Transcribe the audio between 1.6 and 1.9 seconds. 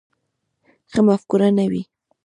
وي.